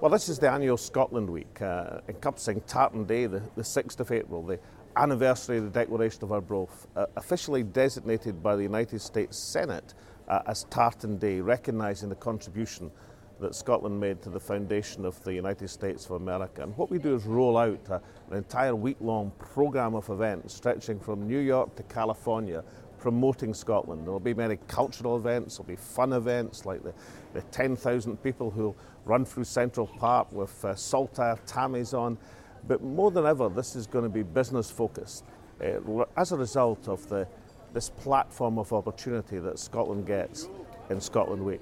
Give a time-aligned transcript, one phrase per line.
[0.00, 4.10] Well, this is the annual Scotland Week, uh, encompassing Tartan Day, the, the 6th of
[4.10, 4.58] April, the
[4.96, 9.94] anniversary of the Declaration of Arbroath, uh, officially designated by the United States Senate
[10.26, 12.90] uh, as Tartan Day, recognising the contribution
[13.40, 16.62] that Scotland made to the foundation of the United States of America.
[16.62, 18.00] And what we do is roll out uh,
[18.30, 22.64] an entire week long programme of events stretching from New York to California
[23.04, 24.06] promoting Scotland.
[24.06, 26.94] There will be many cultural events, there will be fun events like the,
[27.34, 32.16] the 10,000 people who run through Central Park with uh, saltire tammies on.
[32.66, 35.24] But more than ever, this is going to be business focused
[35.62, 37.28] uh, as a result of the,
[37.74, 40.48] this platform of opportunity that Scotland gets
[40.88, 41.60] in Scotland Week.